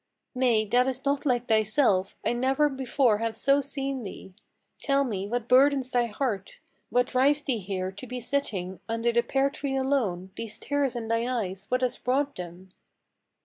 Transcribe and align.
"Nay, 0.33 0.65
that 0.69 0.87
is 0.87 1.05
not 1.05 1.27
like 1.27 1.45
thyself: 1.47 2.17
I 2.25 2.33
never 2.33 2.69
before 2.69 3.19
have 3.19 3.35
so 3.37 3.61
seen 3.61 4.03
thee! 4.03 4.33
Tell 4.79 5.03
me, 5.03 5.27
what 5.27 5.47
burdens 5.47 5.91
thy 5.91 6.07
heart? 6.07 6.57
what 6.89 7.05
drives 7.05 7.43
thee 7.43 7.59
here, 7.59 7.91
to 7.91 8.07
be 8.07 8.19
sitting 8.19 8.79
Under 8.89 9.11
the 9.11 9.21
pear 9.21 9.51
tree 9.51 9.75
alone? 9.75 10.31
These 10.35 10.57
tears 10.57 10.95
in 10.95 11.07
thine 11.07 11.27
eyes, 11.27 11.69
what 11.69 11.81
has 11.81 11.99
brought 11.99 12.35
them?" 12.35 12.71